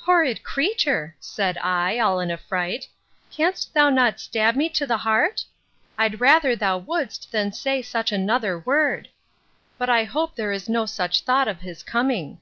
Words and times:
—Horrid 0.00 0.42
creature! 0.42 1.14
said 1.20 1.56
I, 1.58 2.00
all 2.00 2.18
in 2.18 2.32
a 2.32 2.36
fright—Can'st 2.36 3.72
thou 3.72 3.88
not 3.88 4.18
stab 4.18 4.56
me 4.56 4.68
to 4.70 4.84
the 4.84 4.96
heart? 4.96 5.44
I'd 5.96 6.20
rather 6.20 6.56
thou 6.56 6.76
would'st, 6.78 7.30
than 7.30 7.52
say 7.52 7.80
such 7.80 8.10
another 8.10 8.58
word!—But 8.58 9.88
I 9.88 10.02
hope 10.02 10.34
there 10.34 10.50
is 10.50 10.68
no 10.68 10.86
such 10.86 11.20
thought 11.20 11.46
of 11.46 11.60
his 11.60 11.84
coming. 11.84 12.40